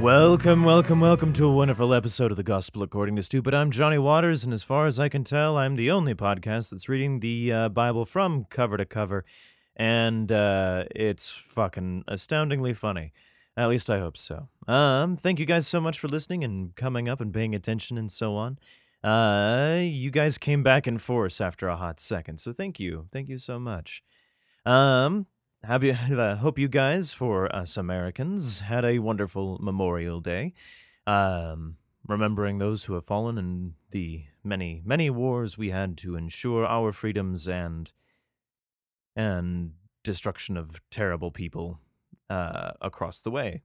[0.00, 3.52] Welcome, welcome, welcome to a wonderful episode of the Gospel According to Stupid.
[3.52, 6.88] I'm Johnny Waters, and as far as I can tell, I'm the only podcast that's
[6.88, 9.26] reading the uh, Bible from cover to cover,
[9.76, 13.12] and uh, it's fucking astoundingly funny.
[13.58, 14.48] At least I hope so.
[14.66, 18.10] Um, thank you guys so much for listening and coming up and paying attention and
[18.10, 18.58] so on.
[19.04, 23.28] Uh, you guys came back in force after a hot second, so thank you, thank
[23.28, 24.02] you so much.
[24.64, 25.26] Um,
[25.64, 30.54] have you, uh, hope you guys, for us Americans, had a wonderful Memorial Day.
[31.06, 31.76] Um,
[32.06, 36.92] remembering those who have fallen in the many, many wars we had to ensure our
[36.92, 37.92] freedoms and
[39.16, 41.80] and destruction of terrible people
[42.28, 43.62] uh, across the way.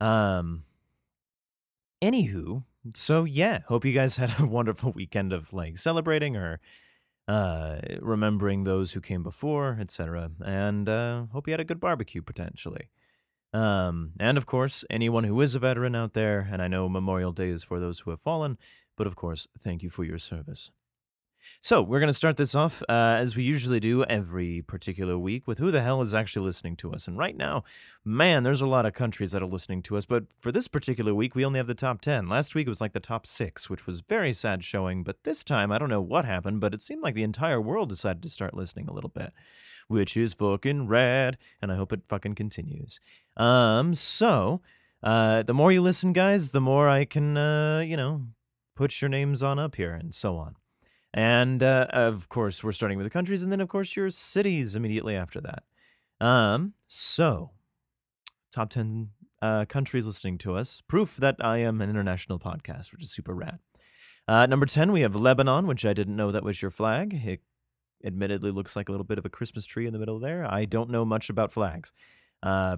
[0.00, 0.64] Um.
[2.02, 6.60] Anywho, so yeah, hope you guys had a wonderful weekend of like celebrating or
[7.28, 10.30] uh, remembering those who came before, etc.
[10.44, 12.90] And uh, hope you had a good barbecue potentially.
[13.52, 17.32] Um, and of course, anyone who is a veteran out there, and I know Memorial
[17.32, 18.58] Day is for those who have fallen,
[18.96, 20.70] but of course, thank you for your service.
[21.60, 25.46] So, we're going to start this off uh, as we usually do every particular week
[25.46, 27.08] with who the hell is actually listening to us.
[27.08, 27.64] And right now,
[28.04, 31.14] man, there's a lot of countries that are listening to us, but for this particular
[31.14, 32.28] week, we only have the top 10.
[32.28, 35.42] Last week it was like the top six, which was very sad showing, but this
[35.42, 38.28] time, I don't know what happened, but it seemed like the entire world decided to
[38.28, 39.32] start listening a little bit,
[39.88, 43.00] which is fucking rad, and I hope it fucking continues.
[43.36, 44.60] Um, so,
[45.02, 48.26] uh, the more you listen, guys, the more I can, uh, you know,
[48.74, 50.56] put your names on up here and so on.
[51.16, 54.76] And uh, of course, we're starting with the countries, and then of course your cities
[54.76, 55.64] immediately after that.
[56.20, 57.52] Um, so
[58.52, 63.02] top ten uh, countries listening to us, proof that I am an international podcast, which
[63.02, 63.60] is super rad.
[64.28, 67.14] Uh, number ten, we have Lebanon, which I didn't know that was your flag.
[67.14, 67.40] It
[68.04, 70.44] admittedly looks like a little bit of a Christmas tree in the middle there.
[70.44, 71.92] I don't know much about flags.
[72.42, 72.76] Uh,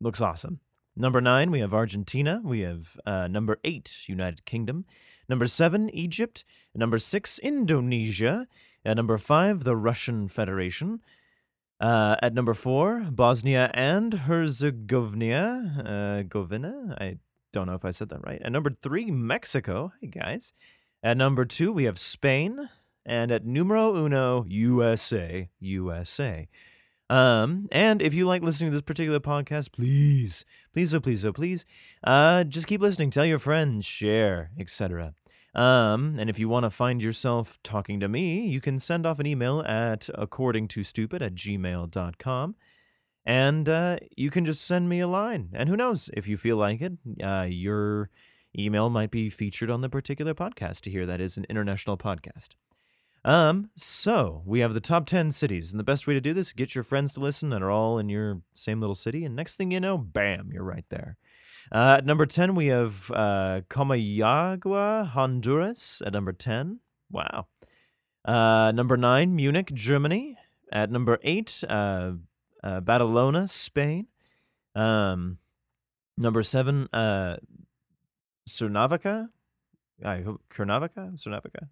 [0.00, 0.60] looks awesome.
[0.96, 2.40] Number nine, we have Argentina.
[2.42, 4.86] We have uh, number eight, United Kingdom.
[5.28, 6.44] Number seven, Egypt.
[6.74, 8.46] Number six, Indonesia.
[8.84, 11.00] At number five, the Russian Federation.
[11.80, 15.82] Uh, at number four, Bosnia and Herzegovina.
[15.84, 16.96] Uh, Govina?
[17.00, 17.18] I
[17.52, 18.40] don't know if I said that right.
[18.42, 19.92] At number three, Mexico.
[20.00, 20.52] Hey, guys.
[21.02, 22.68] At number two, we have Spain.
[23.04, 25.50] And at numero uno, USA.
[25.58, 26.48] USA.
[27.12, 31.32] Um, and if you like listening to this particular podcast, please, please, oh please, oh
[31.34, 31.66] please,
[32.02, 33.10] uh, just keep listening.
[33.10, 35.12] Tell your friends, share, etc.
[35.54, 39.18] Um, and if you want to find yourself talking to me, you can send off
[39.18, 42.54] an email at accordingtostupid at gmail.com.
[43.26, 45.50] And uh, you can just send me a line.
[45.52, 48.08] And who knows, if you feel like it, uh, your
[48.58, 52.54] email might be featured on the particular podcast to hear that is an international podcast.
[53.24, 56.48] Um, so we have the top 10 cities, and the best way to do this,
[56.48, 59.36] is get your friends to listen that are all in your same little city, and
[59.36, 61.16] next thing you know, bam, you're right there.
[61.70, 66.80] Uh, at number 10, we have uh, Comayagua, Honduras, at number 10.
[67.10, 67.46] Wow.
[68.24, 70.36] Uh, number 9, Munich, Germany.
[70.72, 72.12] At number 8, uh,
[72.64, 74.06] uh, Badalona, Spain.
[74.74, 75.38] Um,
[76.16, 77.36] number 7, uh,
[78.46, 79.28] Cuernavaca.
[80.04, 81.12] I hope Cuernavaca?
[81.22, 81.68] Cuernavaca?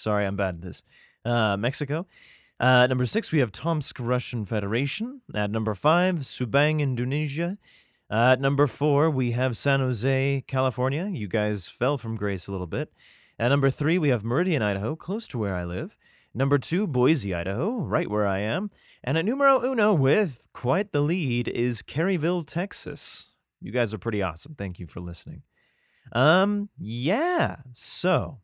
[0.00, 0.82] Sorry, I'm bad at this.
[1.24, 2.06] Uh, Mexico.
[2.58, 5.22] Uh, number six, we have Tomsk, Russian Federation.
[5.34, 7.58] At number five, Subang, Indonesia.
[8.10, 11.08] At number four, we have San Jose, California.
[11.12, 12.92] You guys fell from grace a little bit.
[13.38, 15.96] At number three, we have Meridian, Idaho, close to where I live.
[16.34, 18.70] Number two, Boise, Idaho, right where I am.
[19.02, 23.30] And at numero uno, with quite the lead, is Kerrville, Texas.
[23.60, 24.54] You guys are pretty awesome.
[24.54, 25.42] Thank you for listening.
[26.12, 27.56] Um, yeah.
[27.72, 28.40] So,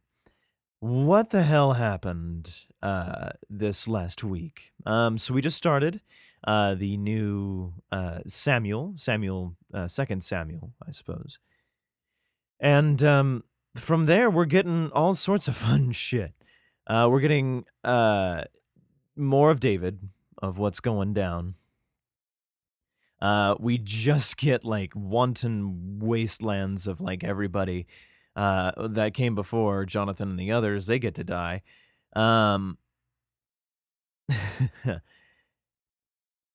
[0.81, 4.73] what the hell happened uh, this last week?
[4.85, 6.01] Um, so we just started
[6.47, 11.39] uh, the new uh, Samuel, Samuel, uh, second Samuel, I suppose.
[12.61, 13.45] And um,
[13.75, 16.33] from there, we're getting all sorts of fun shit.
[16.87, 18.45] Uh, we're getting uh,
[19.17, 20.09] more of David,
[20.39, 21.55] of what's going down.
[23.21, 27.87] Uh, we just get like wanton wastelands of like everybody
[28.37, 30.87] uh, that came before Jonathan and the others.
[30.87, 31.63] They get to die.
[32.15, 32.79] Um,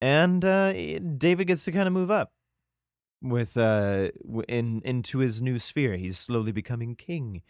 [0.02, 2.32] and uh, David gets to kind of move up
[3.22, 4.10] with uh
[4.48, 5.96] in into his new sphere.
[5.96, 7.42] He's slowly becoming king,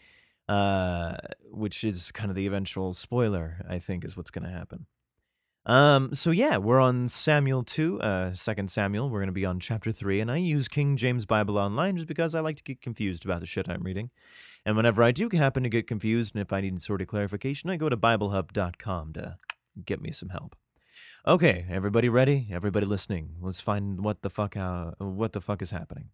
[0.50, 1.16] uh,
[1.50, 3.66] which is kind of the eventual spoiler.
[3.70, 4.86] I think is what's going to happen.
[5.66, 9.10] Um, so yeah, we're on Samuel 2, uh, Second Samuel.
[9.10, 12.08] We're going to be on chapter 3, and I use King James Bible Online just
[12.08, 14.10] because I like to get confused about the shit I'm reading.
[14.66, 17.70] And whenever I do happen to get confused, and if I need sort of clarification,
[17.70, 19.38] I go to BibleHub.com to
[19.86, 20.56] get me some help.
[21.28, 22.48] Okay, everybody ready?
[22.52, 23.36] Everybody listening?
[23.40, 26.10] Let's find what the fuck uh, what the fuck is happening.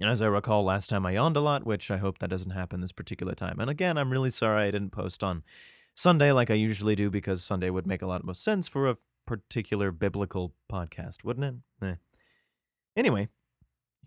[0.00, 2.50] And as I recall, last time I yawned a lot, which I hope that doesn't
[2.50, 3.60] happen this particular time.
[3.60, 5.42] And again, I'm really sorry I didn't post on
[5.94, 8.96] Sunday like I usually do because Sunday would make a lot more sense for a
[9.26, 11.86] particular biblical podcast, wouldn't it?
[11.86, 11.94] Eh.
[12.96, 13.28] Anyway,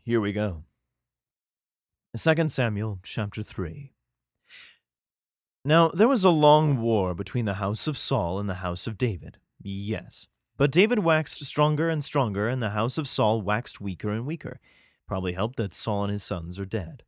[0.03, 0.63] here we go.
[2.17, 3.91] 2 Samuel chapter 3.
[5.63, 8.97] Now, there was a long war between the house of Saul and the house of
[8.97, 9.37] David.
[9.61, 10.27] Yes.
[10.57, 14.59] But David waxed stronger and stronger, and the house of Saul waxed weaker and weaker.
[15.07, 17.03] Probably helped that Saul and his sons are dead.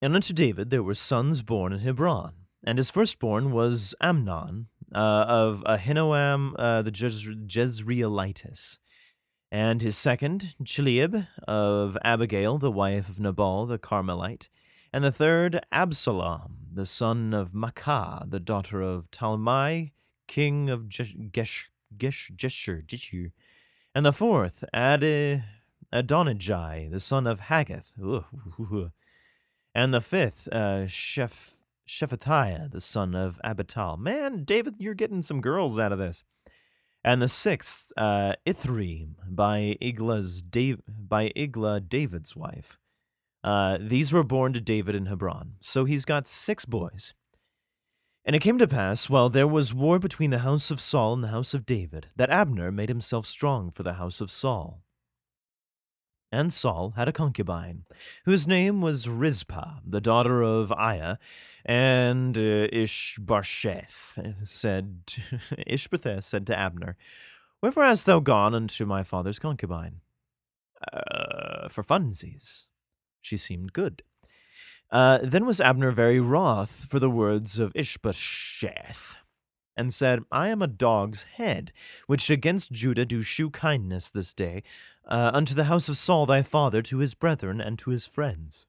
[0.00, 5.24] And unto David there were sons born in Hebron, and his firstborn was Amnon uh,
[5.28, 8.78] of Ahinoam uh, the Jez- Jezreelitis,
[9.50, 14.48] and his second, Chileab of Abigail, the wife of Nabal the Carmelite,
[14.92, 19.92] and the third, Absalom, the son of Maacah, the daughter of Talmai,
[20.26, 21.66] king of Gesh,
[21.96, 23.32] Gesh, Gesher,
[23.94, 25.44] and the fourth, Ad,
[25.92, 27.94] Adonijah, the son of Haggith,
[29.74, 31.59] and the fifth, uh, Sheph,
[31.90, 33.98] Shephatiah, the son of Abital.
[33.98, 36.22] Man, David, you're getting some girls out of this.
[37.02, 42.78] And the sixth, uh, Ithream, by Igla's Dav- by Igla, David's wife.
[43.42, 45.54] Uh, these were born to David in Hebron.
[45.60, 47.14] So he's got six boys.
[48.24, 51.24] And it came to pass, while there was war between the house of Saul and
[51.24, 54.84] the house of David, that Abner made himself strong for the house of Saul.
[56.32, 57.84] And Saul had a concubine,
[58.24, 61.18] whose name was Rizpah, the daughter of Aiah,
[61.64, 65.02] and uh, Ishbosheth said,
[65.66, 66.96] Ishbosheth said to Abner,
[67.60, 70.00] Wherefore hast thou gone unto my father's concubine?
[70.92, 72.64] Uh, for funsies.
[73.20, 74.02] She seemed good.
[74.90, 79.16] Uh, then was Abner very wroth for the words of Ishbosheth,
[79.76, 81.72] and said, I am a dog's head,
[82.06, 84.62] which against Judah do shew kindness this day,
[85.06, 88.66] uh, unto the house of Saul thy father, to his brethren, and to his friends.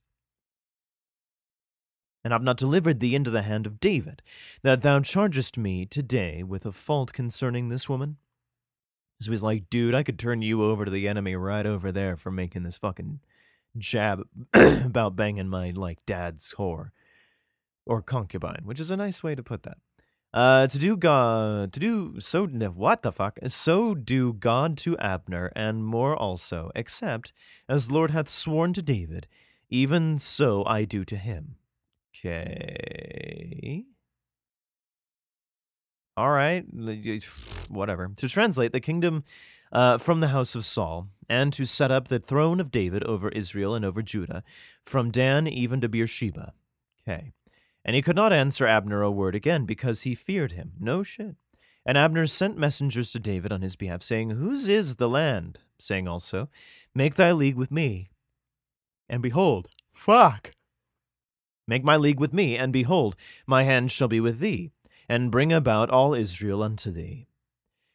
[2.24, 4.22] And I've not delivered thee into the hand of David,
[4.62, 8.18] that thou chargest me today with a fault concerning this woman?
[9.20, 12.18] So he's like, dude, I could turn you over to the enemy right over there
[12.18, 13.20] for making this fucking
[13.78, 14.24] jab
[14.54, 16.90] about banging my like dad's whore
[17.86, 19.78] or concubine, which is a nice way to put that.
[20.34, 23.38] Uh, to do God, to do so, what the fuck?
[23.48, 27.34] So do God to Abner, and more also, except
[27.68, 29.28] as the Lord hath sworn to David,
[29.70, 31.56] even so I do to him.
[32.16, 33.84] Okay.
[36.16, 36.66] All right,
[37.68, 38.12] whatever.
[38.16, 39.26] To translate, the kingdom
[39.72, 43.30] uh, from the house of Saul, and to set up the throne of David over
[43.30, 44.44] Israel and over Judah,
[44.86, 46.54] from Dan even to Beersheba.
[47.02, 47.34] Okay.
[47.84, 50.74] And he could not answer Abner a word again because he feared him.
[50.80, 51.36] No shit.
[51.86, 55.60] And Abner sent messengers to David on his behalf, saying, Whose is the land?
[55.80, 56.50] Saying also,
[56.94, 58.10] Make thy league with me.
[59.10, 60.52] And behold, fuck.
[61.68, 63.16] Make my league with me, and behold,
[63.48, 64.72] my hand shall be with thee,
[65.10, 67.28] and bring about all Israel unto thee.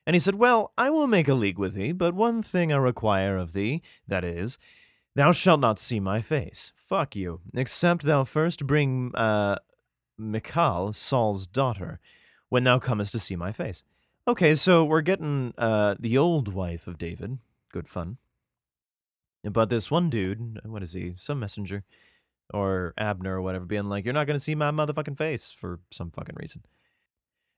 [0.06, 2.76] And he said, Well, I will make a league with thee, but one thing I
[2.76, 4.58] require of thee, that is,
[5.14, 6.72] thou shalt not see my face.
[6.76, 9.56] Fuck you, except thou first bring uh,
[10.18, 12.00] Michal, Saul's daughter,
[12.48, 13.82] when thou comest to see my face.
[14.28, 17.38] Okay, so we're getting uh, the old wife of David.
[17.72, 18.18] Good fun.
[19.44, 21.12] But this one dude, what is he?
[21.16, 21.84] Some messenger
[22.52, 25.80] or Abner or whatever, being like, You're not going to see my motherfucking face for
[25.90, 26.64] some fucking reason.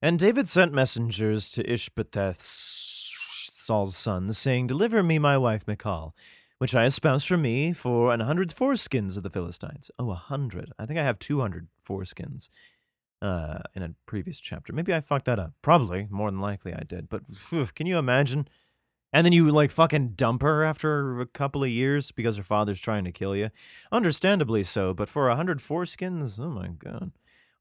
[0.00, 6.14] And David sent messengers to Ishbosheth, Saul's son, saying, Deliver me my wife Michal,
[6.58, 9.90] which I espoused for me for an hundred foreskins of the Philistines.
[9.98, 10.72] Oh, a hundred.
[10.78, 12.48] I think I have 200 foreskins
[13.22, 14.72] uh, in a previous chapter.
[14.72, 15.52] Maybe I fucked that up.
[15.62, 16.08] Probably.
[16.10, 17.08] More than likely I did.
[17.08, 18.48] But phew, can you imagine?
[19.12, 22.80] And then you like fucking dump her after a couple of years because her father's
[22.80, 23.50] trying to kill you.
[23.90, 27.12] Understandably so, but for a hundred foreskins, oh my god.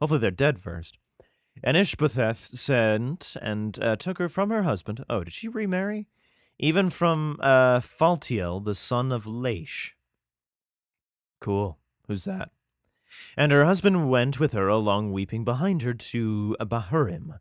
[0.02, 0.98] Hopefully they're dead first.
[1.64, 5.04] And Ishbosheth sent and uh, took her from her husband.
[5.10, 6.08] Oh, did she remarry?
[6.60, 9.92] Even from uh, Phaltiel, the son of Laish.
[11.40, 11.78] Cool.
[12.08, 12.50] Who's that?
[13.36, 17.40] And her husband went with her along weeping behind her to Bahurim.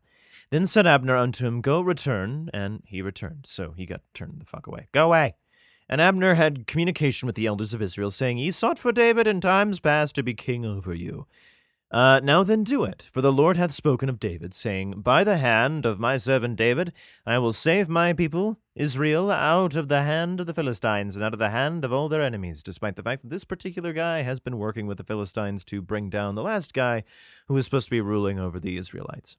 [0.49, 2.49] Then said Abner unto him, Go return.
[2.53, 3.45] And he returned.
[3.47, 4.87] So he got turned the fuck away.
[4.91, 5.35] Go away.
[5.89, 9.39] And Abner had communication with the elders of Israel, saying, Ye sought for David in
[9.39, 11.27] times past to be king over you.
[11.89, 15.37] Uh, now then do it, for the Lord hath spoken of David, saying, By the
[15.37, 16.91] hand of my servant David
[17.25, 21.31] I will save my people, Israel, out of the hand of the Philistines and out
[21.31, 24.41] of the hand of all their enemies, despite the fact that this particular guy has
[24.41, 27.03] been working with the Philistines to bring down the last guy
[27.47, 29.37] who was supposed to be ruling over the Israelites.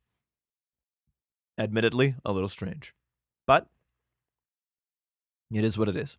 [1.59, 2.95] Admittedly, a little strange.
[3.47, 3.67] But
[5.53, 6.17] it is what it is.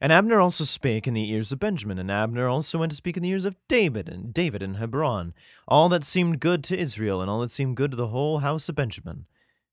[0.00, 3.16] And Abner also spake in the ears of Benjamin, and Abner also went to speak
[3.16, 5.34] in the ears of David, and David in Hebron,
[5.66, 8.68] all that seemed good to Israel, and all that seemed good to the whole house
[8.68, 9.26] of Benjamin.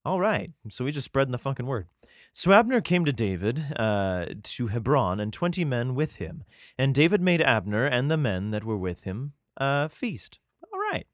[0.04, 1.88] All right, so we just spreading the fucking word.
[2.34, 6.44] So Abner came to David uh, to Hebron, and twenty men with him.
[6.78, 10.40] And David made Abner and the men that were with him uh, feast.
[10.72, 11.08] All right.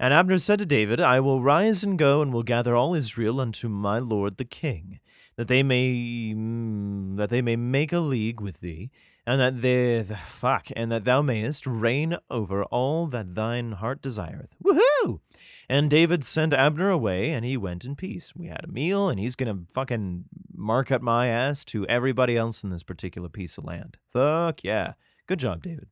[0.00, 3.40] And Abner said to David, I will rise and go, and will gather all Israel
[3.40, 4.98] unto my lord the king
[5.36, 8.90] that they may mm, that they may make a league with thee,
[9.26, 14.54] and that they fuck, and that thou mayest reign over all that thine heart desireth.
[14.62, 15.20] Woohoo!
[15.68, 18.34] And David sent Abner away, and he went in peace.
[18.36, 20.24] We had a meal, and he's gonna fucking
[20.54, 23.96] mark up my ass to everybody else in this particular piece of land.
[24.12, 24.94] Fuck yeah.
[25.26, 25.86] Good job, David.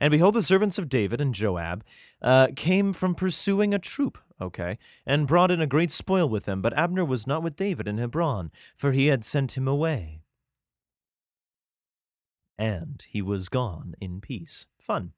[0.00, 1.84] And behold, the servants of David and Joab
[2.22, 6.62] uh, came from pursuing a troop, okay, and brought in a great spoil with them.
[6.62, 10.22] But Abner was not with David in Hebron, for he had sent him away.
[12.58, 14.66] And he was gone in peace.
[14.80, 15.12] Fun.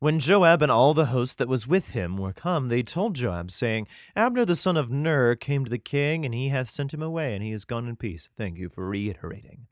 [0.00, 3.50] When Joab and all the host that was with him were come, they told Joab,
[3.50, 7.02] saying, Abner the son of Ner came to the king, and he hath sent him
[7.02, 8.28] away, and he is gone in peace.
[8.36, 9.66] Thank you for reiterating.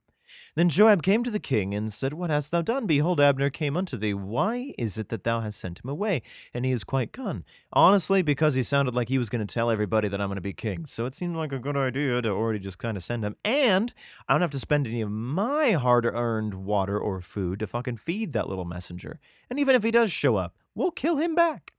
[0.54, 2.86] Then Joab came to the king and said, What hast thou done?
[2.86, 4.14] Behold, Abner came unto thee.
[4.14, 6.22] Why is it that thou hast sent him away?
[6.54, 7.44] And he is quite gone.
[7.72, 10.40] Honestly, because he sounded like he was going to tell everybody that I'm going to
[10.40, 10.86] be king.
[10.86, 13.36] So it seemed like a good idea to already just kind of send him.
[13.44, 13.92] And
[14.28, 17.98] I don't have to spend any of my hard earned water or food to fucking
[17.98, 19.20] feed that little messenger.
[19.50, 21.72] And even if he does show up, we'll kill him back.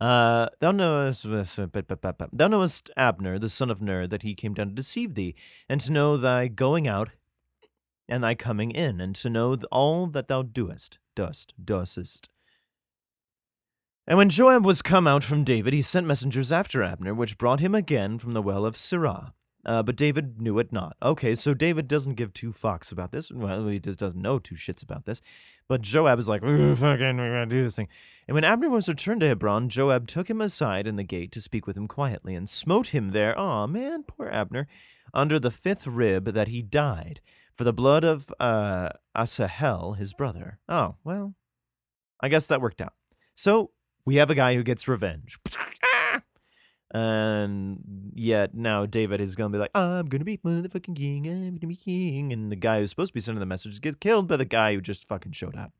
[0.00, 4.74] Uh, thou knowest, thou knowest Abner, the son of Ner, that he came down to
[4.74, 5.34] deceive thee,
[5.68, 7.10] and to know thy going out
[8.10, 12.28] and thy coming in, and to know all that thou doest, dost, doest.
[14.06, 17.60] And when Joab was come out from David, he sent messengers after Abner, which brought
[17.60, 19.32] him again from the well of Sirah.
[19.64, 20.96] Uh, but David knew it not.
[21.02, 23.30] Okay, so David doesn't give two fucks about this.
[23.30, 25.20] Well, he just doesn't know two shits about this.
[25.68, 27.88] But Joab is like, fucking, we're gonna do this thing.
[28.26, 31.42] And when Abner was returned to Hebron, Joab took him aside in the gate to
[31.42, 33.38] speak with him quietly, and smote him there.
[33.38, 34.66] Aw, man, poor Abner,
[35.12, 37.20] under the fifth rib that he died
[37.60, 40.58] for the blood of uh, Asahel, his brother.
[40.66, 41.34] Oh, well,
[42.18, 42.94] I guess that worked out.
[43.34, 43.72] So
[44.06, 45.38] we have a guy who gets revenge.
[46.92, 51.28] And yet now David is going to be like, I'm going to be motherfucking king.
[51.28, 52.32] I'm going to be king.
[52.32, 54.74] And the guy who's supposed to be sending the message gets killed by the guy
[54.74, 55.72] who just fucking showed up.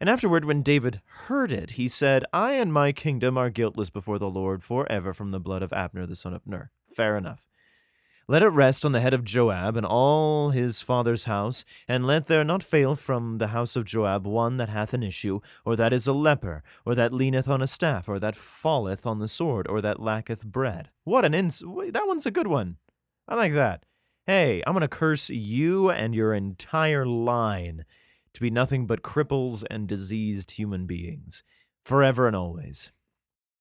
[0.00, 4.18] And afterward, when David heard it, he said, I and my kingdom are guiltless before
[4.18, 6.72] the Lord forever from the blood of Abner the son of Ner.
[6.96, 7.49] Fair enough.
[8.30, 12.28] Let it rest on the head of Joab and all his father's house, and let
[12.28, 15.92] there not fail from the house of Joab one that hath an issue, or that
[15.92, 19.66] is a leper, or that leaneth on a staff, or that falleth on the sword,
[19.66, 20.90] or that lacketh bread.
[21.02, 21.58] What an ins!
[21.58, 22.76] That one's a good one.
[23.26, 23.84] I like that.
[24.28, 27.84] Hey, I'm to curse you and your entire line
[28.34, 31.42] to be nothing but cripples and diseased human beings,
[31.84, 32.92] forever and always.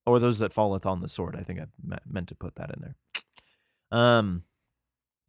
[0.06, 1.36] Or those that falleth on the sword.
[1.36, 1.66] I think I
[2.06, 2.96] meant to put that in there.
[3.92, 4.44] Um,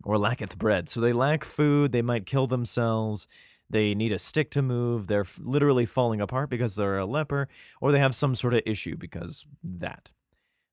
[0.05, 0.89] or lacketh bread.
[0.89, 3.29] So they lack food, they might kill themselves,
[3.69, 7.49] they need a stick to move, they're literally falling apart because they're a leper,
[7.81, 10.11] or they have some sort of issue because that.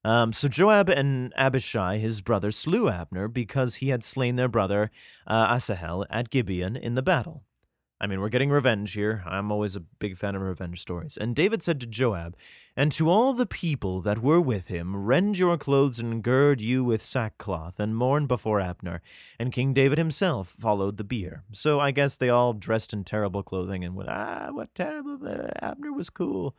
[0.04, 4.90] Um, so Joab and Abishai, his brother, slew Abner because he had slain their brother
[5.26, 7.44] uh, Asahel at Gibeon in the battle.
[8.00, 9.24] I mean, we're getting revenge here.
[9.26, 11.18] I'm always a big fan of revenge stories.
[11.18, 12.36] And David said to Joab,
[12.76, 16.84] And to all the people that were with him, Rend your clothes and gird you
[16.84, 19.02] with sackcloth, and mourn before Abner.
[19.40, 21.44] And King David himself followed the bier.
[21.54, 25.18] So I guess they all dressed in terrible clothing and went, Ah, what terrible.
[25.28, 26.56] Uh, Abner was cool.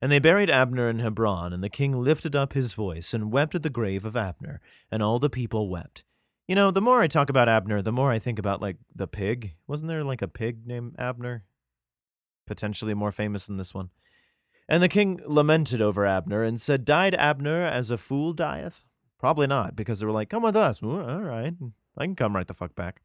[0.00, 3.54] And they buried Abner in Hebron, and the king lifted up his voice and wept
[3.54, 4.60] at the grave of Abner,
[4.90, 6.02] and all the people wept.
[6.52, 9.06] You know, the more I talk about Abner, the more I think about like the
[9.06, 9.54] pig.
[9.66, 11.44] Wasn't there like a pig named Abner?
[12.46, 13.88] Potentially more famous than this one.
[14.68, 18.84] And the king lamented over Abner and said, Died Abner as a fool dieth?
[19.18, 20.82] Probably not, because they were like, Come with us.
[20.82, 21.54] all right,
[21.96, 23.00] I can come right the fuck back.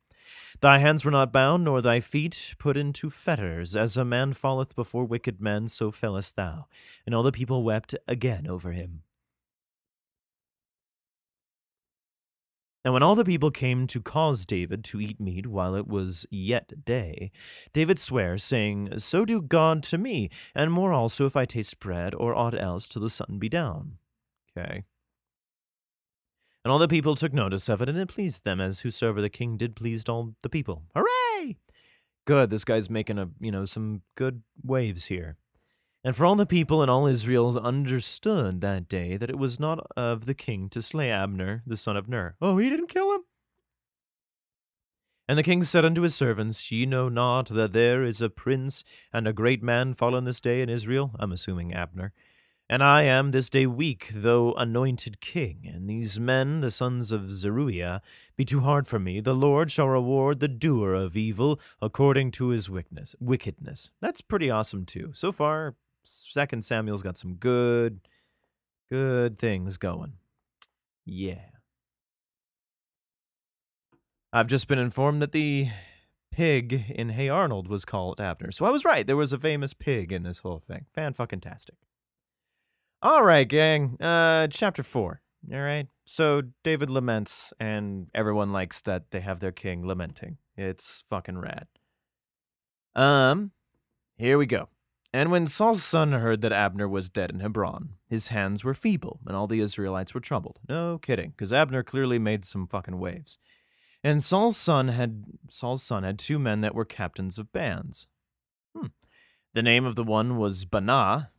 [0.60, 3.78] Thy hands were not bound, nor thy feet put into fetters.
[3.78, 6.66] As a man falleth before wicked men, so fellest thou.
[7.06, 9.04] And all the people wept again over him.
[12.88, 16.26] Now, when all the people came to cause David to eat meat while it was
[16.32, 17.32] yet day,
[17.74, 22.16] David sware, saying, So do God to me, and more also if I taste bread
[22.16, 23.98] or aught else till the sun be down.
[24.58, 24.86] Okay.
[26.64, 29.30] And all the people took notice of it, and it pleased them, as whosoever the
[29.30, 30.84] king did pleased all the people.
[30.96, 31.58] Hooray!
[32.26, 35.36] Good, this guy's making a you know some good waves here.
[36.08, 39.86] And for all the people and all Israel understood that day that it was not
[39.98, 42.38] of the king to slay Abner, the son of Ner.
[42.42, 43.24] Oh, he didn't kill him?
[45.28, 48.86] And the king said unto his servants, Ye know not that there is a prince
[49.12, 51.12] and a great man fallen this day in Israel?
[51.20, 52.14] I'm assuming Abner.
[52.70, 55.70] And I am this day weak, though anointed king.
[55.70, 58.02] And these men, the sons of Zeruiah,
[58.38, 59.20] be too hard for me.
[59.20, 63.14] The Lord shall reward the doer of evil according to his wickedness.
[63.20, 63.90] Wickedness.
[64.00, 65.12] That's pretty awesome too.
[65.14, 65.76] So far,
[66.08, 68.00] Second Samuel's got some good,
[68.90, 70.14] good things going.
[71.06, 71.50] Yeah.
[74.32, 75.70] I've just been informed that the
[76.32, 78.52] pig in Hey Arnold was called Abner.
[78.52, 79.06] So I was right.
[79.06, 80.86] There was a famous pig in this whole thing.
[80.94, 81.76] Fan fucking tastic.
[83.02, 83.98] All right, gang.
[84.02, 85.22] Uh, chapter four.
[85.52, 85.88] All right.
[86.06, 90.38] So David laments, and everyone likes that they have their king lamenting.
[90.56, 91.68] It's fucking rad.
[92.96, 93.52] Um,
[94.18, 94.70] here we go.
[95.14, 99.20] And when Saul's son heard that Abner was dead in Hebron, his hands were feeble,
[99.26, 100.60] and all the Israelites were troubled.
[100.68, 103.38] No kidding, because Abner clearly made some fucking waves.
[104.04, 108.08] And Saul's son had Saul's son had two men that were captains of bands.
[108.76, 108.88] Hmm.
[109.54, 111.30] The name of the one was Baanah,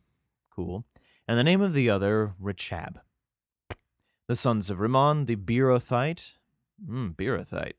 [0.53, 0.85] cool,
[1.27, 2.99] and the name of the other Rechab.
[4.27, 5.41] The sons of Rimmon the hmm,
[7.11, 7.73] Beerothite,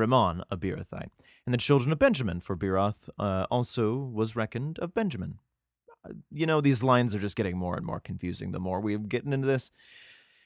[0.00, 1.10] Rimmon a Beerothite,
[1.44, 5.38] and the children of Benjamin, for Beeroth uh, also was reckoned of Benjamin.
[6.04, 8.98] Uh, you know, these lines are just getting more and more confusing the more we're
[8.98, 9.70] getting into this.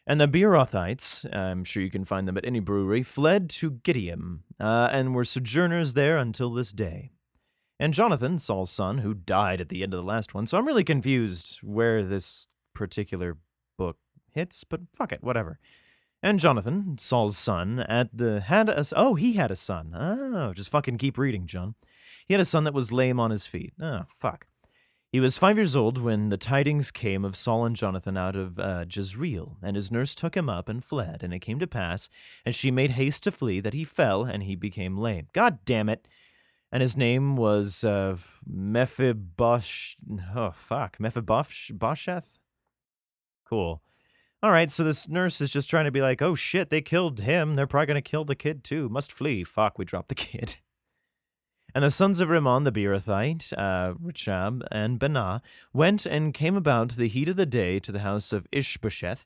[0.07, 4.41] And the Beerothites, I'm sure you can find them at any brewery, fled to Gittaim
[4.61, 7.13] uh, and were sojourners there until this day.
[7.81, 10.67] And Jonathan, Saul's son, who died at the end of the last one, so I'm
[10.67, 13.39] really confused where this particular
[13.79, 13.97] book
[14.31, 15.59] hits, but fuck it, whatever.
[16.25, 19.93] And Jonathan, Saul's son, at the had a oh he had a son.
[19.95, 21.75] Oh, just fucking keep reading, John.
[22.27, 23.75] He had a son that was lame on his feet.
[23.79, 24.47] Oh fuck.
[25.13, 28.59] He was five years old when the tidings came of Saul and Jonathan out of
[28.59, 31.23] uh, Jezreel, and his nurse took him up and fled.
[31.23, 32.09] And it came to pass,
[32.47, 35.29] as she made haste to flee, that he fell and he became lame.
[35.35, 36.09] God damn it!
[36.73, 38.17] And his name was uh,
[38.51, 39.97] Mephibosh.
[40.35, 42.39] Oh fuck, Mephibosheth.
[43.47, 43.83] Cool.
[44.45, 47.21] All right, so this nurse is just trying to be like, oh shit, they killed
[47.21, 47.55] him.
[47.55, 48.91] They're probably gonna kill the kid too.
[48.91, 49.43] Must flee.
[49.43, 50.57] Fuck, we dropped the kid.
[51.75, 53.95] And the sons of Rimmon the Beerothite, uh,
[54.71, 55.41] and Baanah,
[55.73, 59.25] went and came about the heat of the day to the house of Ishbosheth,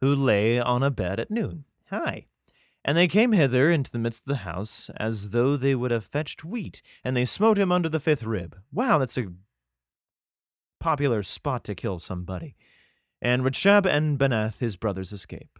[0.00, 1.64] who lay on a bed at noon.
[1.88, 2.26] Hi.
[2.84, 6.04] And they came hither into the midst of the house, as though they would have
[6.04, 8.56] fetched wheat, and they smote him under the fifth rib.
[8.70, 9.32] Wow, that's a
[10.78, 12.54] popular spot to kill somebody.
[13.22, 15.58] And Rechab and Baanah, his brothers, escape.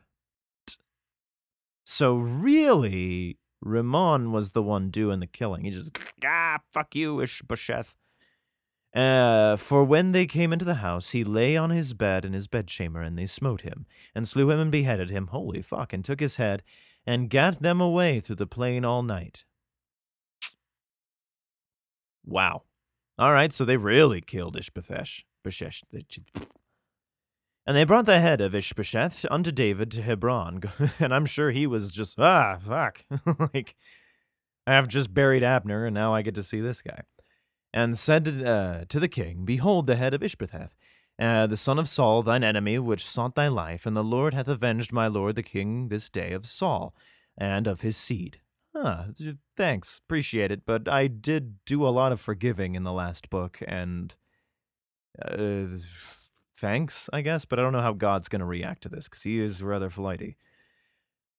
[1.85, 5.65] So really, Rimmon was the one doing the killing.
[5.65, 7.97] He just, ah, fuck you, Ishbosheth.
[8.95, 12.49] Uh, for when they came into the house, he lay on his bed in his
[12.49, 16.21] bedchamber, and they smote him, and slew him and beheaded him, holy fuck, and took
[16.21, 16.63] his head,
[17.07, 19.45] and gat them away through the plain all night.
[22.25, 22.63] Wow.
[23.19, 25.25] All right, so they really killed Ishbosheth.
[27.71, 30.61] And they brought the head of Ishbosheth unto David to Hebron,
[30.99, 33.05] and I'm sure he was just, ah, fuck.
[33.55, 33.77] like,
[34.67, 37.03] I have just buried Abner, and now I get to see this guy.
[37.73, 40.75] And said uh, to the king, Behold the head of Ishbosheth,
[41.21, 44.49] uh, the son of Saul, thine enemy, which sought thy life, and the Lord hath
[44.49, 46.93] avenged my lord the king this day of Saul,
[47.39, 48.41] and of his seed.
[48.75, 49.05] Ah,
[49.57, 53.61] thanks, appreciate it, but I did do a lot of forgiving in the last book,
[53.69, 54.17] and.
[55.25, 55.67] Uh,
[56.61, 59.23] thanks, I guess, but I don't know how God's going to react to this because
[59.23, 60.37] he is rather flighty.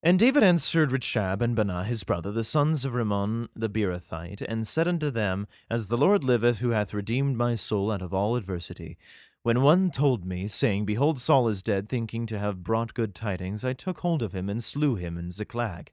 [0.03, 4.67] And David answered Rechab and Baanah his brother, the sons of Rimmon the Beerothite, and
[4.67, 8.35] said unto them, As the Lord liveth, who hath redeemed my soul out of all
[8.35, 8.97] adversity,
[9.43, 13.63] when one told me, saying, Behold, Saul is dead, thinking to have brought good tidings,
[13.63, 15.91] I took hold of him and slew him in Ziklag.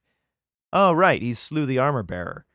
[0.73, 2.47] Oh, right, he slew the armor bearer.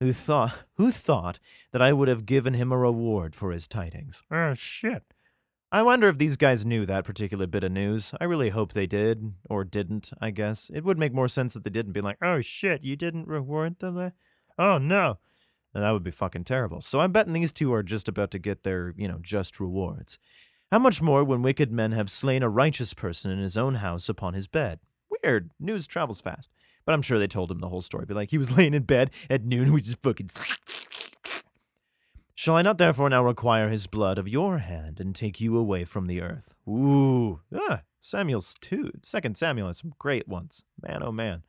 [0.00, 1.38] Who thought, who thought
[1.72, 4.22] that I would have given him a reward for his tidings?
[4.30, 5.02] Oh, shit.
[5.70, 8.14] I wonder if these guys knew that particular bit of news.
[8.18, 10.70] I really hope they did, or didn't, I guess.
[10.72, 13.78] It would make more sense that they didn't be like, oh shit, you didn't reward
[13.80, 13.98] them?
[13.98, 14.10] Eh?
[14.58, 15.18] Oh no.
[15.74, 16.80] And that would be fucking terrible.
[16.80, 20.18] So I'm betting these two are just about to get their, you know, just rewards.
[20.72, 24.08] How much more when wicked men have slain a righteous person in his own house
[24.08, 24.80] upon his bed?
[25.22, 25.50] Weird.
[25.60, 26.50] News travels fast.
[26.86, 28.06] But I'm sure they told him the whole story.
[28.06, 30.30] Be like, he was laying in bed at noon, we just fucking
[32.38, 35.84] Shall I not therefore now require his blood of your hand and take you away
[35.84, 36.54] from the earth?
[36.68, 38.92] Ooh, ah, Samuel's two.
[39.02, 40.62] Second Samuel has some great ones.
[40.80, 41.42] Man, oh man.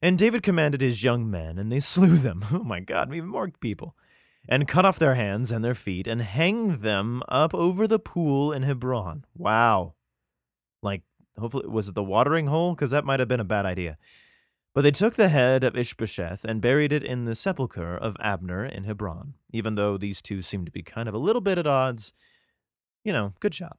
[0.00, 2.42] And David commanded his young men, and they slew them.
[2.50, 3.94] Oh my God, even more people.
[4.48, 8.50] And cut off their hands and their feet, and hanged them up over the pool
[8.50, 9.26] in Hebron.
[9.36, 9.92] Wow.
[10.82, 11.02] Like,
[11.38, 12.74] hopefully, was it the watering hole?
[12.74, 13.98] Because that might have been a bad idea.
[14.74, 18.64] But they took the head of Ishbosheth and buried it in the sepulchre of Abner
[18.64, 19.34] in Hebron.
[19.52, 22.12] Even though these two seem to be kind of a little bit at odds,
[23.04, 23.76] you know, good job.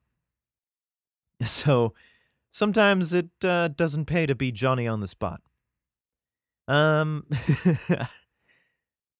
[1.45, 1.93] So
[2.51, 5.41] sometimes it uh, doesn't pay to be Johnny on the spot.
[6.67, 7.25] Um,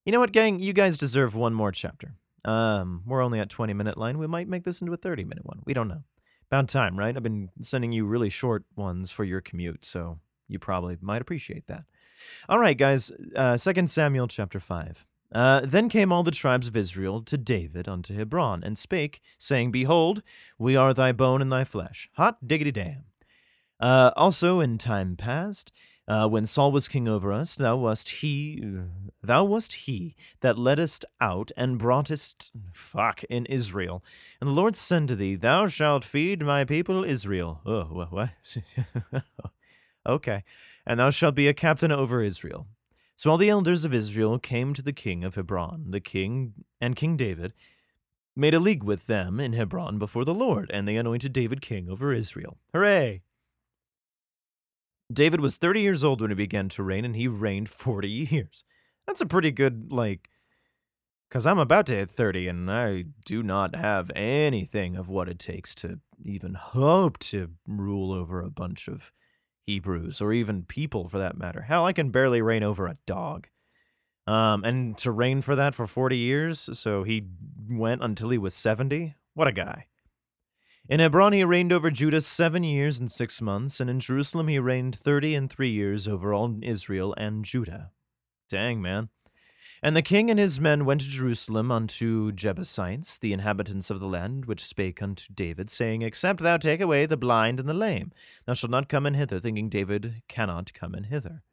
[0.06, 0.60] you know what, gang?
[0.60, 2.16] You guys deserve one more chapter.
[2.46, 4.18] Um, we're only at 20 minute line.
[4.18, 5.62] We might make this into a 30 minute one.
[5.66, 6.04] We don't know.
[6.52, 7.16] About time, right?
[7.16, 10.20] I've been sending you really short ones for your commute, so
[10.50, 11.86] you probably might appreciate that.
[12.50, 13.12] All right, guys.
[13.36, 15.06] Uh, 2 Samuel chapter 5.
[15.32, 19.72] Uh, then came all the tribes of Israel to David unto Hebron, and spake, saying,
[19.72, 20.24] Behold,
[20.58, 22.10] we are thy bone and thy flesh.
[22.14, 23.04] Hot diggity damn.
[23.80, 25.72] Uh, also in time past,
[26.08, 28.64] uh, when Saul was king over us, thou wast he,
[29.22, 34.04] thou wast he that leddest out and broughtest, fuck, in Israel.
[34.42, 37.62] And the Lord said to thee, Thou shalt feed my people Israel.
[37.64, 38.12] Oh, what?
[38.12, 38.30] what?
[40.14, 40.44] okay.
[40.86, 42.68] And thou shalt be a captain over Israel.
[43.16, 46.96] So all the elders of Israel came to the king of Hebron, the king and
[46.96, 47.54] King David,
[48.36, 51.90] made a league with them in Hebron before the Lord, and they anointed David king
[51.90, 52.58] over Israel.
[52.74, 53.22] Hooray!
[55.12, 58.64] David was 30 years old when he began to reign, and he reigned 40 years.
[59.06, 60.30] That's a pretty good, like,
[61.28, 65.40] because I'm about to hit 30, and I do not have anything of what it
[65.40, 69.12] takes to even hope to rule over a bunch of
[69.66, 71.62] Hebrews, or even people for that matter.
[71.62, 73.48] Hell, I can barely reign over a dog.
[74.28, 77.24] Um, and to reign for that for 40 years, so he
[77.68, 79.16] went until he was 70?
[79.34, 79.88] What a guy.
[80.90, 84.58] In Hebron he reigned over Judah seven years and six months, and in Jerusalem he
[84.58, 87.92] reigned thirty and three years over all Israel and Judah.
[88.50, 89.10] Dang, man.
[89.82, 94.08] And the king and his men went to Jerusalem unto Jebusites, the inhabitants of the
[94.08, 98.12] land, which spake unto David, saying, Except thou take away the blind and the lame,
[98.46, 101.44] thou shalt not come in hither, thinking David cannot come in hither.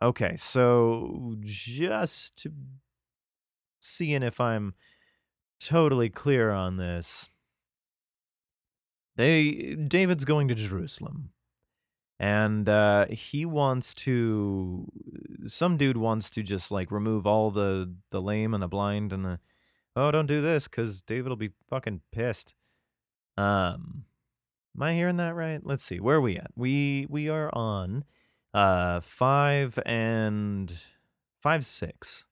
[0.00, 2.52] Okay, so just to
[3.80, 4.74] seeing if I'm
[5.60, 7.28] totally clear on this.
[9.16, 11.30] They David's going to Jerusalem.
[12.18, 14.86] And uh, he wants to
[15.46, 19.24] some dude wants to just like remove all the the lame and the blind and
[19.24, 19.40] the
[19.96, 22.54] oh don't do this cuz David will be fucking pissed.
[23.36, 24.04] Um
[24.76, 25.64] am I hearing that right?
[25.64, 26.00] Let's see.
[26.00, 26.50] Where are we at?
[26.56, 28.04] We we are on
[28.54, 30.76] uh 5 and
[31.40, 32.24] 5 6.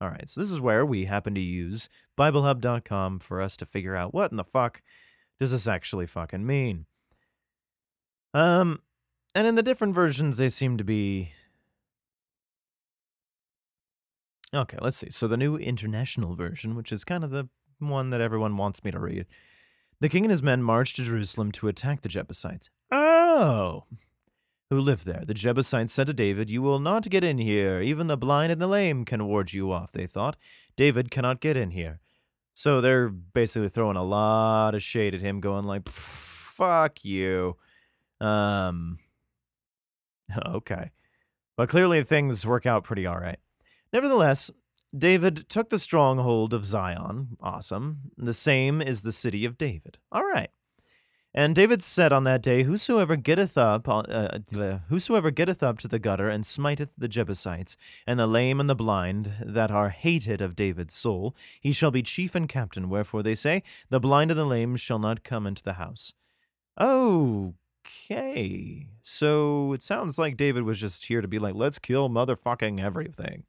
[0.00, 0.28] All right.
[0.28, 4.30] So this is where we happen to use biblehub.com for us to figure out what
[4.30, 4.82] in the fuck
[5.40, 6.86] does this actually fucking mean?
[8.34, 8.80] Um,
[9.34, 11.32] and in the different versions, they seem to be.
[14.54, 15.10] Okay, let's see.
[15.10, 18.90] So the new international version, which is kind of the one that everyone wants me
[18.90, 19.26] to read.
[20.00, 22.70] The king and his men marched to Jerusalem to attack the Jebusites.
[22.90, 23.84] Oh!
[24.70, 25.22] Who lived there?
[25.26, 27.80] The Jebusites said to David, You will not get in here.
[27.80, 30.36] Even the blind and the lame can ward you off, they thought.
[30.76, 32.00] David cannot get in here.
[32.54, 37.56] So they're basically throwing a lot of shade at him, going like, "Fuck you."
[38.20, 38.98] Um.
[40.44, 40.90] Okay,
[41.56, 43.38] but clearly things work out pretty all right.
[43.92, 44.50] Nevertheless,
[44.96, 47.36] David took the stronghold of Zion.
[47.42, 48.12] Awesome.
[48.16, 49.98] The same is the city of David.
[50.10, 50.50] All right.
[51.34, 55.88] And David said on that day, Whosoever getteth up, uh, uh, whosoever getteth up to
[55.88, 60.40] the gutter and smiteth the Jebusites, and the lame and the blind, that are hated
[60.40, 62.88] of David's soul, he shall be chief and captain.
[62.88, 66.14] Wherefore they say, The blind and the lame shall not come into the house.
[66.80, 68.88] Okay.
[69.02, 73.44] So it sounds like David was just here to be like, Let's kill motherfucking everything.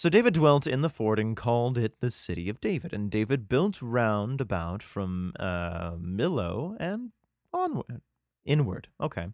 [0.00, 2.94] So David dwelt in the fort and called it the city of David.
[2.94, 7.10] And David built round about from uh, Millo and
[7.52, 8.00] onward,
[8.46, 8.88] inward.
[8.98, 9.26] Okay.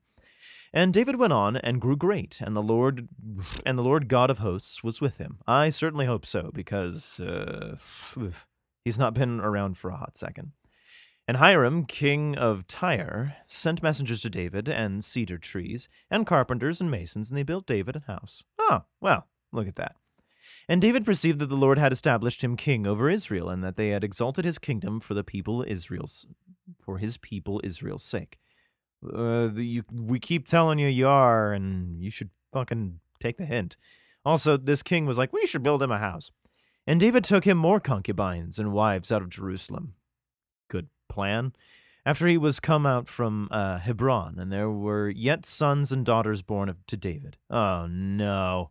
[0.72, 3.06] And David went on and grew great, and the Lord
[3.64, 5.38] and the Lord God of hosts was with him.
[5.46, 7.76] I certainly hope so, because uh,
[8.84, 10.50] he's not been around for a hot second.
[11.28, 16.90] And Hiram, king of Tyre, sent messengers to David and cedar trees and carpenters and
[16.90, 18.42] masons, and they built David a house.
[18.58, 19.94] Oh, well, look at that.
[20.68, 23.88] And David perceived that the Lord had established him king over Israel, and that they
[23.88, 26.26] had exalted his kingdom for the people Israel's
[26.80, 28.38] for his people Israel's sake.
[29.04, 33.76] Uh, you, we keep telling you you are, and you should fucking take the hint.
[34.24, 36.30] Also, this king was like, we should build him a house.
[36.86, 39.94] And David took him more concubines and wives out of Jerusalem.
[40.68, 41.52] Good plan.
[42.04, 46.42] After he was come out from uh, Hebron, and there were yet sons and daughters
[46.42, 47.36] born of, to David.
[47.50, 48.70] Oh no.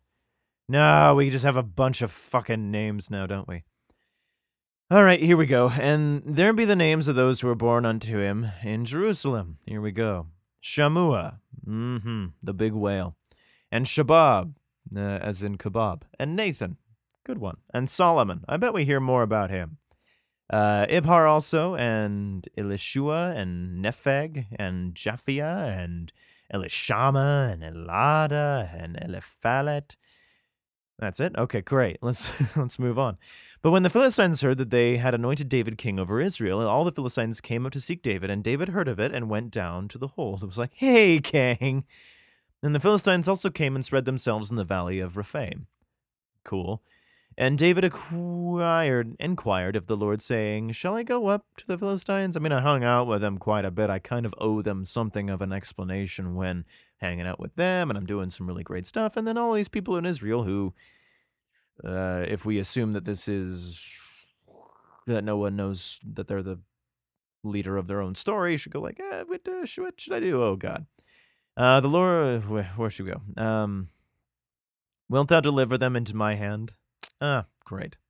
[0.67, 3.63] No, we just have a bunch of fucking names now, don't we?
[4.89, 5.69] All right, here we go.
[5.69, 9.57] And there be the names of those who were born unto him in Jerusalem.
[9.65, 10.27] Here we go.
[10.63, 13.15] Shammua, mm-hmm, the big whale.
[13.71, 14.53] and Shabab,
[14.95, 16.77] uh, as in kebab, and Nathan,
[17.23, 18.43] good one, and Solomon.
[18.47, 19.77] I bet we hear more about him.
[20.49, 26.11] Uh, Ibhar also, and Elishua, and Nepheg, and Japhia, and
[26.53, 29.95] Elishama, and Elada, and Eliphalet.
[30.97, 31.35] That's it.
[31.37, 31.97] Okay, great.
[32.01, 33.17] Let's let's move on.
[33.61, 36.91] But when the Philistines heard that they had anointed David king over Israel, all the
[36.91, 39.97] Philistines came up to seek David, and David heard of it and went down to
[39.97, 40.43] the hold.
[40.43, 41.85] It was like, "Hey, king!"
[42.63, 45.67] And the Philistines also came and spread themselves in the valley of Rephaim.
[46.43, 46.81] Cool.
[47.37, 52.37] And David acquired, inquired of the Lord, saying, Shall I go up to the Philistines?
[52.37, 53.89] I mean, I hung out with them quite a bit.
[53.89, 56.63] I kind of owe them something of an explanation when
[56.97, 59.17] hanging out with them, and I'm doing some really great stuff.
[59.17, 60.73] And then all these people in Israel who,
[61.83, 63.85] uh, if we assume that this is,
[65.05, 66.59] that no one knows that they're the
[67.43, 70.41] leader of their own story, should go like, eh, what, uh, what should I do?
[70.41, 70.85] Oh, God.
[71.57, 73.41] Uh, the Lord, where, where should we go?
[73.41, 73.89] Um,
[75.09, 76.71] wilt thou deliver them into my hand?
[77.21, 77.97] Ah, great.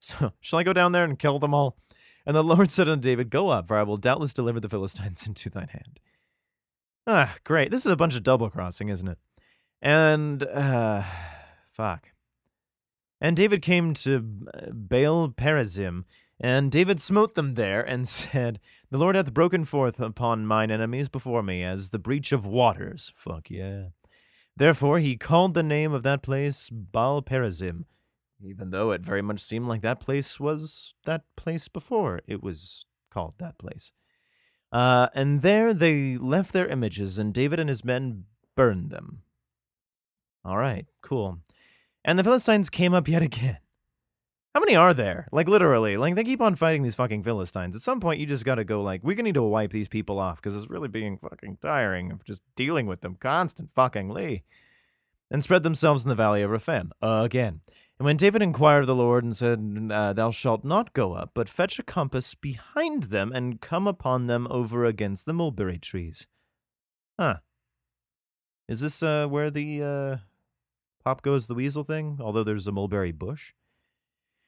[0.00, 1.76] So, shall I go down there and kill them all?
[2.24, 5.26] And the Lord said unto David, Go up, for I will doubtless deliver the Philistines
[5.26, 5.98] into thine hand.
[7.04, 7.72] Ah, great.
[7.72, 9.18] This is a bunch of double crossing, isn't it?
[9.82, 11.02] And, uh,
[11.72, 12.12] fuck.
[13.20, 16.04] And David came to uh, Baal Perazim,
[16.38, 21.08] and David smote them there, and said, The Lord hath broken forth upon mine enemies
[21.08, 23.12] before me as the breach of waters.
[23.16, 23.86] Fuck yeah.
[24.56, 27.84] Therefore he called the name of that place Baal Perazim,
[28.44, 32.86] even though it very much seemed like that place was that place before it was
[33.10, 33.92] called that place.
[34.70, 38.24] Uh, and there they left their images, and David and his men
[38.54, 39.22] burned them.
[40.44, 41.38] All right, cool.
[42.04, 43.58] And the Philistines came up yet again.
[44.54, 45.28] How many are there?
[45.30, 47.76] Like literally, like they keep on fighting these fucking Philistines.
[47.76, 50.18] At some point, you just gotta go like, we gonna need to wipe these people
[50.18, 54.42] off because it's really being fucking tiring of just dealing with them constant fuckingly.
[55.30, 57.60] And spread themselves in the valley of Rephaim again.
[57.98, 61.32] And when David inquired of the Lord and said, uh, Thou shalt not go up,
[61.34, 66.28] but fetch a compass behind them and come upon them over against the mulberry trees.
[67.18, 67.38] Huh.
[68.68, 70.16] Is this uh, where the uh,
[71.04, 72.18] Pop Goes the Weasel thing?
[72.20, 73.52] Although there's a mulberry bush?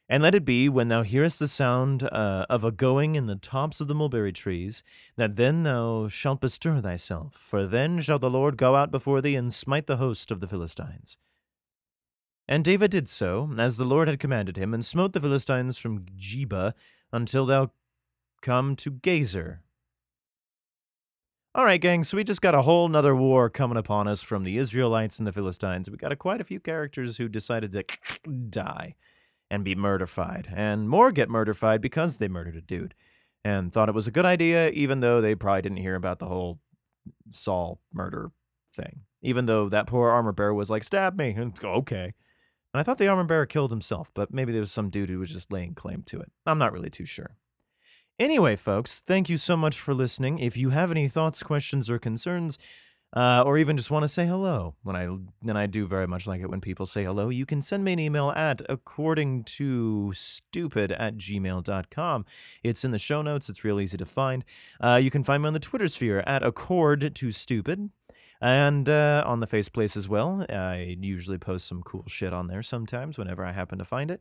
[0.08, 3.36] And let it be, when thou hearest the sound uh, of a going in the
[3.36, 4.82] tops of the mulberry trees,
[5.16, 9.36] that then thou shalt bestir thyself, for then shall the Lord go out before thee
[9.36, 11.16] and smite the host of the Philistines.
[12.50, 16.04] And David did so, as the Lord had commanded him, and smote the Philistines from
[16.18, 16.72] Geba
[17.12, 17.70] until thou
[18.42, 19.62] come to Gazer.
[21.54, 24.42] All right, gang, so we just got a whole nother war coming upon us from
[24.42, 25.88] the Israelites and the Philistines.
[25.88, 27.84] We got a, quite a few characters who decided to
[28.50, 28.96] die
[29.48, 32.96] and be murderfied, and more get murderfied because they murdered a dude
[33.44, 36.26] and thought it was a good idea, even though they probably didn't hear about the
[36.26, 36.58] whole
[37.30, 38.32] Saul murder
[38.74, 39.02] thing.
[39.22, 41.38] Even though that poor armor bearer was like, stab me.
[41.64, 42.12] okay.
[42.72, 45.18] And I thought the armor bearer killed himself, but maybe there was some dude who
[45.18, 46.30] was just laying claim to it.
[46.46, 47.36] I'm not really too sure.
[48.18, 50.38] Anyway, folks, thank you so much for listening.
[50.38, 52.58] If you have any thoughts, questions, or concerns,
[53.16, 56.26] uh, or even just want to say hello, when I and I do very much
[56.26, 60.12] like it when people say hello, you can send me an email at according to
[60.14, 62.24] stupid at gmail.com.
[62.62, 63.48] It's in the show notes.
[63.48, 64.44] It's real easy to find.
[64.80, 67.90] Uh, you can find me on the Twitter sphere at accord to stupid.
[68.40, 70.46] And uh, on the Faceplace as well.
[70.48, 74.20] I usually post some cool shit on there sometimes whenever I happen to find it.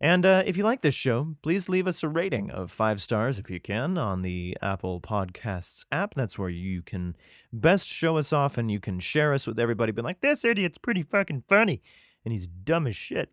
[0.00, 3.38] And uh, if you like this show, please leave us a rating of five stars
[3.38, 6.14] if you can on the Apple Podcasts app.
[6.14, 7.16] That's where you can
[7.52, 9.92] best show us off and you can share us with everybody.
[9.92, 11.80] Be like, this idiot's pretty fucking funny
[12.24, 13.30] and he's dumb as shit.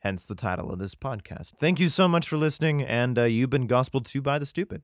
[0.00, 1.56] Hence the title of this podcast.
[1.58, 4.82] Thank you so much for listening, and uh, you've been gospeled to by the stupid.